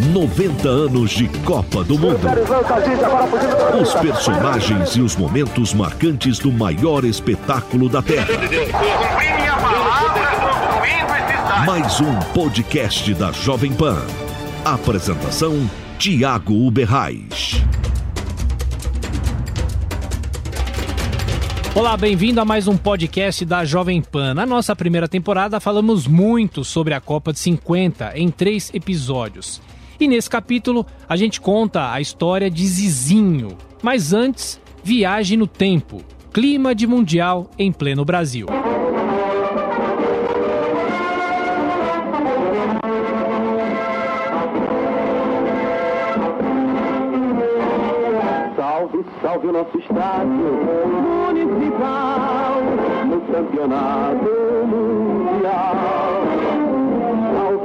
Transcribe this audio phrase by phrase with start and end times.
[0.00, 2.20] 90 anos de Copa do Mundo.
[3.82, 8.28] Os personagens e os momentos marcantes do maior espetáculo da Terra.
[11.66, 13.98] Mais um podcast da Jovem Pan.
[14.64, 15.68] Apresentação:
[15.98, 17.60] Tiago Uberrais.
[21.74, 24.32] Olá, bem-vindo a mais um podcast da Jovem Pan.
[24.32, 29.60] Na nossa primeira temporada falamos muito sobre a Copa de 50 em três episódios.
[30.00, 33.56] E nesse capítulo a gente conta a história de Zizinho.
[33.82, 36.02] Mas antes, viagem no tempo.
[36.32, 38.46] Clima de Mundial em pleno Brasil.
[48.56, 50.52] Salve, salve o nosso estádio
[51.02, 52.62] municipal
[53.08, 54.30] no campeonato
[54.66, 56.57] mundial.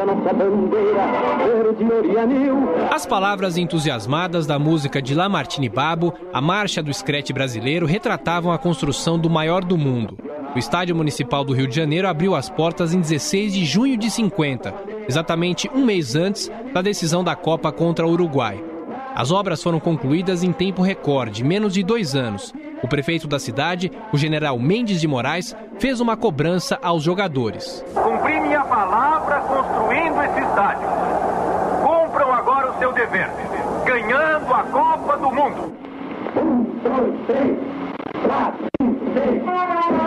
[0.00, 1.06] A nossa bandeira
[1.44, 2.56] verde, ouro e anil.
[2.90, 8.56] As palavras entusiasmadas da música de Lamartine Babo, a marcha do escrete brasileiro, retratavam a
[8.56, 10.16] construção do maior do mundo.
[10.54, 14.10] O Estádio Municipal do Rio de Janeiro abriu as portas em 16 de junho de
[14.10, 14.74] 50,
[15.06, 18.70] exatamente um mês antes da decisão da Copa contra o Uruguai.
[19.14, 22.54] As obras foram concluídas em tempo recorde, menos de dois anos.
[22.82, 27.84] O prefeito da cidade, o general Mendes de Moraes, fez uma cobrança aos jogadores.
[27.92, 28.89] Cumpri minha palavra
[29.40, 30.88] construindo esse estádio.
[31.82, 33.28] Cumpram agora o seu dever,
[33.84, 35.74] ganhando a Copa do Mundo.
[36.36, 37.58] Um, dois, três,
[38.26, 39.42] quatro, cinco, seis,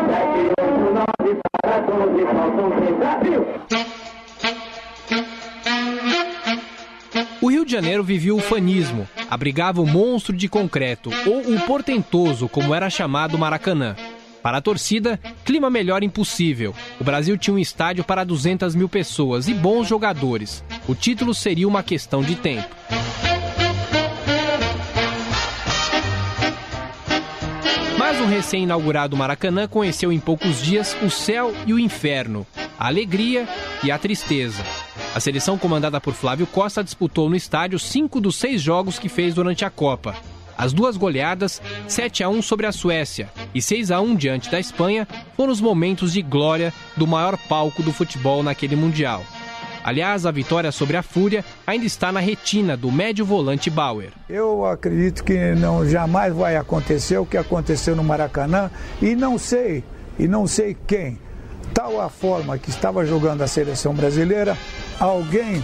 [0.07, 3.47] sete, oito, nove, para doze, faltam três, Brasil!
[7.41, 12.47] O Rio de Janeiro vivia o fanismo, abrigava o monstro de concreto, ou o portentoso,
[12.47, 13.95] como era chamado Maracanã.
[14.43, 16.75] Para a torcida, clima melhor impossível.
[16.99, 20.61] O Brasil tinha um estádio para 200 mil pessoas e bons jogadores.
[20.85, 22.75] O título seria uma questão de tempo.
[27.97, 32.45] Mas o recém-inaugurado Maracanã conheceu em poucos dias o céu e o inferno,
[32.77, 33.47] a alegria
[33.81, 34.61] e a tristeza.
[35.15, 39.33] A seleção comandada por Flávio Costa disputou no estádio cinco dos seis jogos que fez
[39.33, 40.13] durante a Copa.
[40.57, 44.59] As duas goleadas, 7 a 1 sobre a Suécia e 6 a 1 diante da
[44.59, 49.23] Espanha, foram os momentos de glória do maior palco do futebol naquele Mundial.
[49.83, 54.11] Aliás, a vitória sobre a Fúria ainda está na retina do médio volante Bauer.
[54.29, 58.71] Eu acredito que não jamais vai acontecer o que aconteceu no Maracanã
[59.01, 59.83] e não sei,
[60.17, 61.19] e não sei quem.
[61.73, 64.57] Tal a forma que estava jogando a seleção brasileira,
[64.99, 65.61] alguém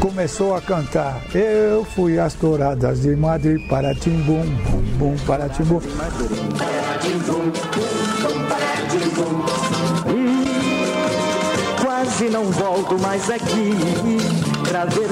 [0.00, 1.20] começou a cantar.
[1.34, 5.80] Eu fui às touradas de Madrid para Timbum, bum, bum, para Timbum.
[11.82, 13.70] Quase não volto mais aqui
[14.68, 15.08] pra ver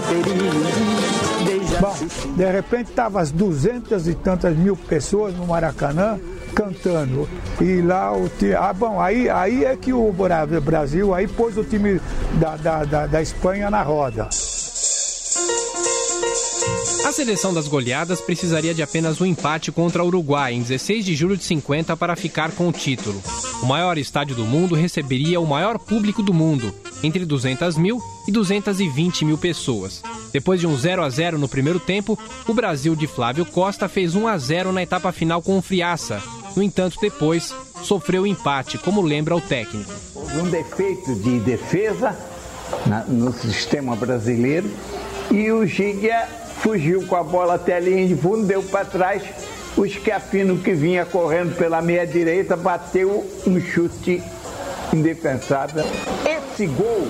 [1.80, 1.94] Bom,
[2.36, 6.18] de repente estavam as duzentas e tantas mil pessoas no Maracanã
[6.54, 7.28] cantando.
[7.60, 8.54] E lá o time.
[8.54, 12.00] Ah, bom, aí, aí é que o Bra- Brasil aí pôs o time
[12.34, 14.28] da, da, da, da Espanha na roda.
[17.08, 21.14] A seleção das goleadas precisaria de apenas um empate contra o Uruguai em 16 de
[21.14, 23.22] julho de 50 para ficar com o título.
[23.62, 26.70] O maior estádio do mundo receberia o maior público do mundo,
[27.02, 27.98] entre 200 mil
[28.28, 30.02] e 220 mil pessoas.
[30.34, 34.14] Depois de um 0 a 0 no primeiro tempo, o Brasil de Flávio Costa fez
[34.14, 36.22] 1 a 0 na etapa final com o Friaça.
[36.54, 37.54] No entanto, depois
[37.84, 39.90] sofreu empate, como lembra o técnico.
[40.14, 42.14] Um defeito de defesa
[43.08, 44.70] no sistema brasileiro
[45.30, 49.22] e o Giga fugiu com a bola até a linha de fundo, deu para trás.
[49.76, 54.22] O Schiaffino que vinha correndo pela meia direita bateu um chute
[54.92, 55.84] indefensável.
[56.26, 57.06] Esse gol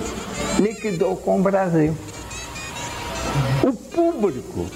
[0.59, 1.95] liquidou com o Brasil.
[3.63, 4.67] O público,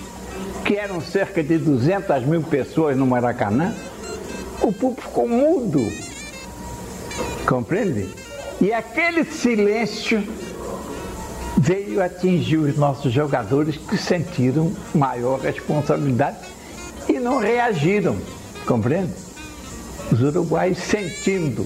[0.66, 3.74] que eram cerca de 200 mil pessoas no Maracanã,
[4.62, 5.80] o público ficou mudo.
[7.46, 8.10] Compreende?
[8.60, 10.24] E aquele silêncio
[11.58, 16.38] veio atingir os nossos jogadores que sentiram maior responsabilidade
[17.08, 18.18] e não reagiram.
[18.66, 19.14] Compreende?
[20.12, 21.66] Os uruguaios sentindo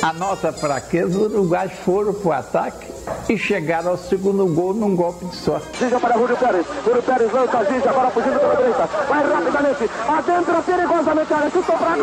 [0.00, 2.86] a nossa fraqueza, os uruguaios foram para o ataque
[3.28, 5.66] e chegaram ao segundo gol num golpe de sorte.
[5.76, 6.66] Giga para Rúlio Pérez.
[6.84, 8.88] Rúlio Pérez lança Giga, agora fugindo pela direita.
[9.08, 9.90] Vai rapidamente.
[10.08, 11.50] Adentra perigosamente a.
[11.50, 11.96] Chutou para!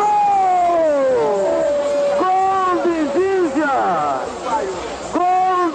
[2.19, 4.21] Gol de Giga!
[5.13, 5.71] Gol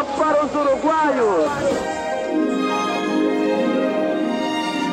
[0.00, 1.50] Giga para os uruguaios.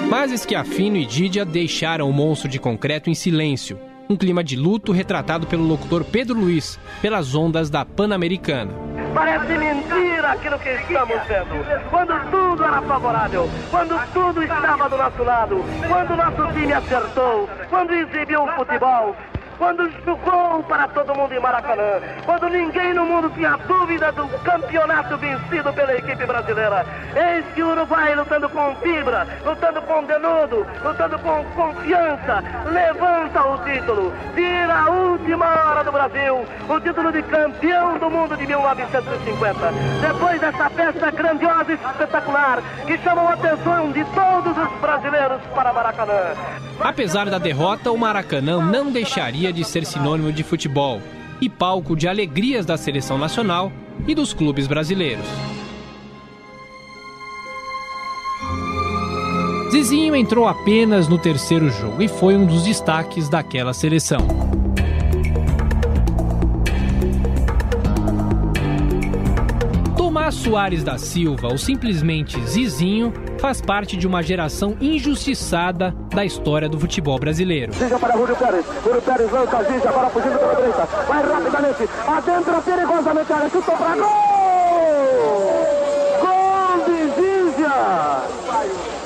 [0.10, 3.80] Mas Schiaffino e Didia deixaram o monstro de concreto em silêncio.
[4.10, 8.72] Um clima de luto retratado pelo locutor Pedro Luiz pelas ondas da Pan-Americana.
[9.14, 11.90] Parece mentira aquilo que estamos vendo.
[11.90, 17.94] Quando tudo era favorável, quando tudo estava do nosso lado, quando nosso time acertou, quando
[17.94, 19.16] exibiu o futebol,
[19.58, 25.18] quando jogou para todo mundo em Maracanã, quando ninguém no mundo tinha dúvida do campeonato
[25.18, 26.86] vencido pela equipe brasileira.
[27.16, 33.58] Eis que o Uruguai lutando com fibra, lutando com denudo, lutando com confiança, levanta o
[33.60, 39.58] título, tira a última hora do Brasil, o título de campeão do mundo de 1950.
[40.02, 45.74] Depois dessa festa grandiosa e espetacular que chamou a atenção de todos os brasileiros para
[45.74, 46.36] Maracanã.
[46.80, 51.02] Apesar da derrota, o Maracanã não deixaria de ser sinônimo de futebol
[51.40, 53.72] e palco de alegrias da seleção nacional
[54.08, 55.26] e dos clubes brasileiros.
[59.72, 64.26] Zizinho entrou apenas no terceiro jogo e foi um dos destaques daquela seleção.
[69.96, 76.68] Tomás Soares da Silva, ou simplesmente Zizinho, faz parte de uma geração injustiçada da história
[76.68, 77.72] do futebol brasileiro.
[78.00, 78.66] Para Rúlio Pérez.
[78.84, 80.86] Rúlio Pérez lança para fugindo pela direita.
[81.08, 81.90] Vai rapidamente.
[82.08, 83.50] Adentra perigosamente área.
[83.50, 84.08] Chutou para gol!
[86.22, 86.98] Gol de!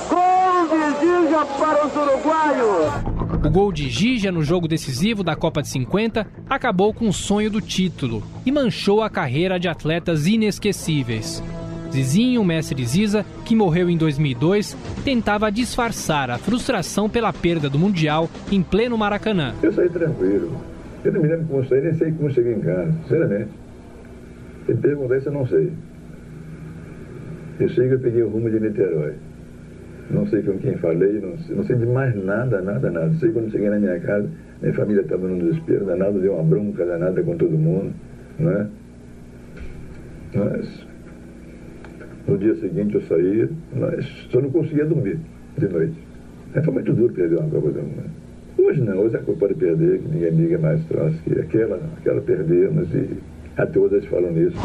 [0.09, 3.11] Gol de para os uruguaios.
[3.43, 7.49] O gol de Gija no jogo decisivo da Copa de 50 acabou com o sonho
[7.49, 11.41] do título e manchou a carreira de atletas inesquecíveis.
[11.91, 18.29] Zizinho, mestre Ziza, que morreu em 2002, tentava disfarçar a frustração pela perda do Mundial
[18.51, 19.53] em pleno Maracanã.
[19.61, 20.55] Eu saí tranquilo.
[21.03, 23.49] Eu não me lembro como saí, nem sei como cheguei em casa, sinceramente.
[24.65, 25.71] Se perguntar isso, eu não sei.
[27.59, 29.13] Eu que eu peguei o rumo de Niterói.
[30.09, 33.13] Não sei com quem falei, não sei, não sei de mais nada, nada, nada.
[33.19, 34.29] Sei quando cheguei na minha casa,
[34.61, 37.93] minha família estava num desespero danado, deu uma bronca danada com todo mundo,
[38.39, 38.67] não é?
[40.33, 40.87] Mas
[42.27, 43.49] no dia seguinte eu saí,
[44.31, 45.19] só não conseguia dormir
[45.57, 45.95] de noite.
[46.53, 48.09] É, foi muito duro perder uma Copa do Mundo.
[48.57, 52.21] Hoje não, hoje a Copa pode perder, que ninguém liga mais troço, que aquela, aquela
[52.21, 53.17] perdemos e
[53.77, 54.57] hoje eles falam nisso.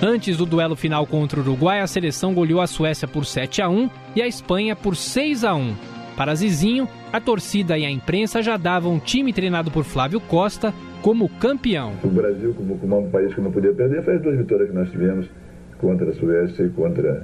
[0.00, 3.68] Antes do duelo final contra o Uruguai, a seleção goleou a Suécia por 7 a
[3.68, 5.74] 1 e a Espanha por 6 a 1.
[6.16, 10.72] Para Zizinho, a torcida e a imprensa já davam um time treinado por Flávio Costa
[11.02, 11.92] como campeão.
[12.02, 14.90] O Brasil, como, um país que não podia perder, foi as duas vitórias que nós
[14.90, 15.28] tivemos
[15.78, 17.22] contra a Suécia e contra,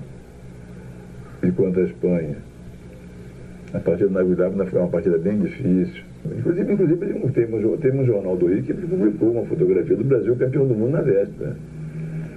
[1.42, 2.36] e contra a Espanha.
[3.72, 6.04] A partida na Guiabana foi uma partida bem difícil.
[6.24, 10.36] Inclusive, inclusive tem, um, tem um jornal do Rio que publicou uma fotografia do Brasil
[10.36, 11.56] campeão do mundo na véspera.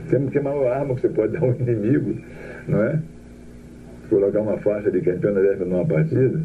[0.10, 2.16] Temos que a maior arma que você pode dar ao inimigo,
[2.68, 3.00] não é?
[4.10, 6.42] Colocar uma faixa de campeão na véspera numa partida,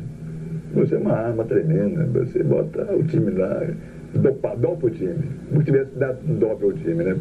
[0.74, 2.04] você é uma arma tremenda.
[2.12, 3.66] Você bota o time lá,
[4.14, 5.30] dopa, dopa o time.
[5.48, 7.16] Como tivesse dado dope ao time, né?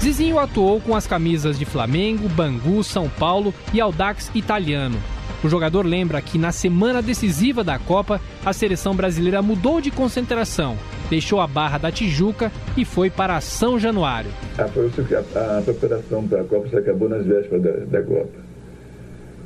[0.00, 4.96] Zizinho atuou com as camisas de Flamengo, Bangu, São Paulo e Audax Italiano.
[5.42, 10.76] O jogador lembra que na semana decisiva da Copa, a seleção brasileira mudou de concentração,
[11.08, 14.30] deixou a Barra da Tijuca e foi para São Januário.
[14.58, 18.48] A, a, a preparação para a Copa se acabou nas vésperas da, da, Copa.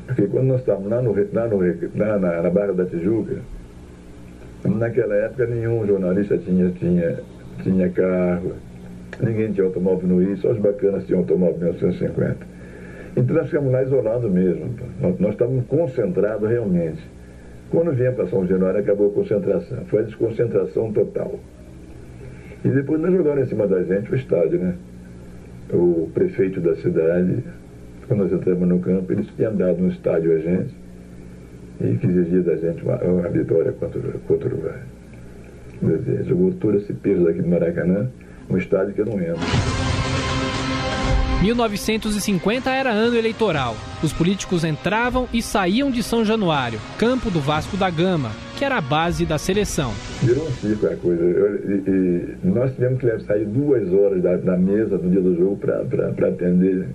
[0.07, 3.43] Porque quando nós estávamos lá, no, lá, no, lá na, na, Barra da Tijuca,
[4.64, 7.19] naquela época nenhum jornalista tinha, tinha,
[7.62, 8.53] tinha carro,
[9.20, 12.37] ninguém tinha automóvel no Rio, só os bacanas tinham automóvel em 1950.
[13.17, 14.75] Então nós ficamos lá isolados mesmo.
[15.01, 17.03] Nós, nós estávamos concentrados realmente.
[17.70, 19.79] Quando viemos para São Januário, acabou a concentração.
[19.87, 21.39] Foi a desconcentração total.
[22.65, 24.75] E depois nós jogaram em cima da gente o estádio, né?
[25.72, 27.43] O prefeito da cidade,
[28.06, 30.81] quando nós entramos no campo, eles tinham dado um estádio a gente
[31.82, 34.81] e que exigia da gente uma, uma vitória contra, contra o Uruguai.
[36.24, 38.08] Jogou todo esse peso daqui do Maracanã,
[38.48, 39.41] um estádio que eu não lembro.
[41.43, 43.77] 1950 era ano eleitoral.
[44.01, 48.77] Os políticos entravam e saíam de São Januário, campo do Vasco da Gama, que era
[48.77, 49.93] a base da seleção.
[50.22, 51.20] Virou um circo a coisa.
[51.20, 55.36] Eu, e, e nós tivemos que sair duas horas da, da mesa no dia do
[55.36, 56.86] jogo para atender,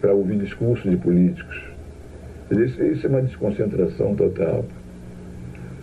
[0.00, 1.73] para ouvir discursos de políticos.
[2.62, 4.64] Isso, isso, é uma desconcentração total.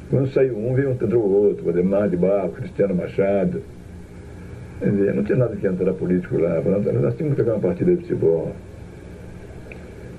[0.10, 3.62] Quando saiu um, veio entrou o outro, Ademar de Barro, Cristiano Machado.
[4.82, 6.60] Dizer, não tinha nada que entrar político lá.
[6.62, 8.52] Nós tínhamos que jogar uma partida de futebol.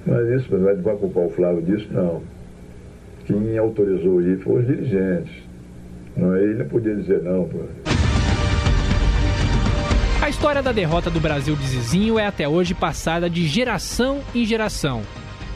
[0.07, 1.89] Mas isso, vai culpar o Flávio disso?
[1.93, 2.23] Não.
[3.27, 5.33] Quem autorizou ir foram os dirigentes.
[6.17, 7.45] Não, ele não podia dizer não.
[7.45, 7.59] Pô.
[10.21, 14.45] A história da derrota do Brasil de Zizinho é até hoje passada de geração em
[14.45, 15.03] geração.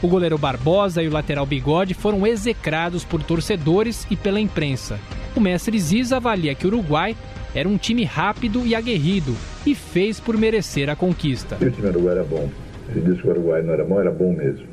[0.01, 4.99] O goleiro Barbosa e o lateral Bigode foram execrados por torcedores e pela imprensa.
[5.35, 7.15] O mestre Ziza avalia que o Uruguai
[7.55, 9.33] era um time rápido e aguerrido,
[9.65, 11.57] e fez por merecer a conquista.
[11.59, 12.47] E o time uruguai era bom.
[12.93, 14.67] Se disse que o Uruguai não era bom, era bom mesmo.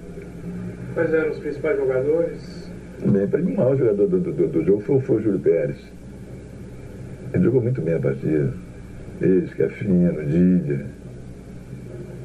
[0.92, 2.70] Quais eram os principais jogadores?
[3.06, 5.78] Bem, para mim, o maior jogador do, do, do jogo foi, foi, o Júlio Pérez.
[7.32, 8.52] Ele jogou muito bem a partida.
[9.22, 10.86] Ele, Scaffino, Didier.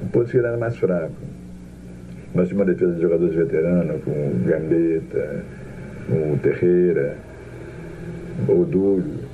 [0.03, 1.15] Depois que ele era mais fraco.
[2.33, 5.43] Mas tinha uma defesa de jogadores veteranos, com o Gambetta,
[6.07, 7.17] com o Terreira,
[8.47, 9.29] o Dúlio.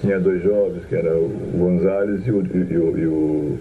[0.00, 3.58] Tinha dois jovens, que eram o Gonzalez e o, e o, e o,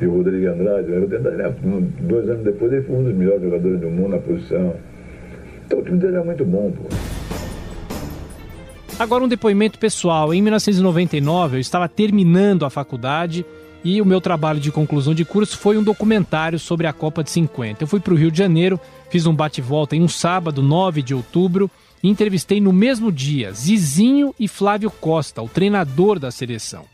[0.00, 0.88] e o Rodrigo Andrade.
[2.00, 4.74] Dois anos depois ele foi um dos melhores jogadores do mundo na posição.
[5.66, 7.11] Então o time dele era muito bom, pô.
[9.02, 10.32] Agora um depoimento pessoal.
[10.32, 13.44] Em 1999 eu estava terminando a faculdade
[13.82, 17.30] e o meu trabalho de conclusão de curso foi um documentário sobre a Copa de
[17.32, 17.82] 50.
[17.82, 18.78] Eu fui para o Rio de Janeiro,
[19.10, 21.68] fiz um bate-volta em um sábado, 9 de outubro,
[22.00, 26.84] e entrevistei no mesmo dia Zizinho e Flávio Costa, o treinador da seleção.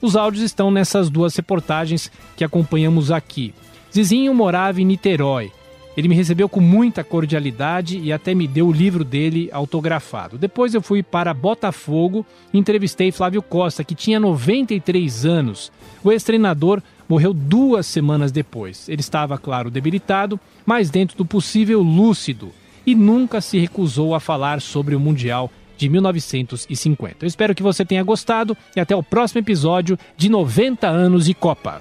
[0.00, 3.52] Os áudios estão nessas duas reportagens que acompanhamos aqui.
[3.92, 5.52] Zizinho morava em Niterói.
[5.96, 10.38] Ele me recebeu com muita cordialidade e até me deu o livro dele autografado.
[10.38, 15.72] Depois eu fui para Botafogo e entrevistei Flávio Costa, que tinha 93 anos.
[16.02, 18.88] O ex-treinador morreu duas semanas depois.
[18.88, 22.50] Ele estava, claro, debilitado, mas dentro do possível lúcido
[22.86, 27.24] e nunca se recusou a falar sobre o Mundial de 1950.
[27.24, 31.34] Eu espero que você tenha gostado e até o próximo episódio de 90 anos de
[31.34, 31.80] Copa.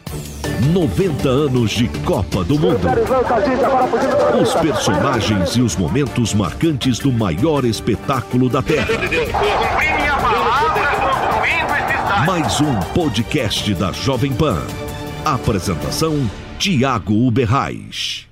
[0.60, 2.88] 90 anos de Copa do Mundo.
[4.42, 8.88] Os personagens e os momentos marcantes do maior espetáculo da Terra.
[12.26, 14.62] Mais um podcast da Jovem Pan.
[15.24, 18.29] Apresentação: Tiago Uberrais.